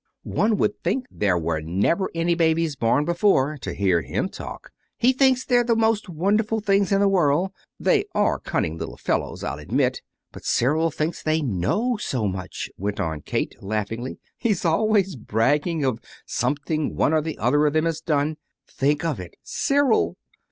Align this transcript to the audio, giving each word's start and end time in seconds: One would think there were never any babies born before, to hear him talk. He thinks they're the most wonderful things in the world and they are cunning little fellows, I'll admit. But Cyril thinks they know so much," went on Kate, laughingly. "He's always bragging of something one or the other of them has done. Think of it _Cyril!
One 0.23 0.57
would 0.57 0.83
think 0.83 1.05
there 1.11 1.37
were 1.37 1.61
never 1.61 2.09
any 2.15 2.33
babies 2.33 2.75
born 2.75 3.05
before, 3.05 3.55
to 3.59 3.71
hear 3.71 4.01
him 4.01 4.29
talk. 4.29 4.71
He 4.97 5.13
thinks 5.13 5.45
they're 5.45 5.63
the 5.63 5.75
most 5.75 6.09
wonderful 6.09 6.59
things 6.59 6.91
in 6.91 6.99
the 6.99 7.07
world 7.07 7.51
and 7.77 7.85
they 7.85 8.05
are 8.15 8.39
cunning 8.39 8.79
little 8.79 8.97
fellows, 8.97 9.43
I'll 9.43 9.59
admit. 9.59 10.01
But 10.31 10.43
Cyril 10.43 10.89
thinks 10.89 11.21
they 11.21 11.43
know 11.43 11.97
so 11.97 12.27
much," 12.27 12.67
went 12.79 12.99
on 12.99 13.21
Kate, 13.21 13.55
laughingly. 13.61 14.17
"He's 14.39 14.65
always 14.65 15.15
bragging 15.15 15.85
of 15.85 15.99
something 16.25 16.95
one 16.95 17.13
or 17.13 17.21
the 17.21 17.37
other 17.37 17.67
of 17.67 17.73
them 17.73 17.85
has 17.85 18.01
done. 18.01 18.37
Think 18.67 19.05
of 19.05 19.19
it 19.19 19.35
_Cyril! 19.45 20.15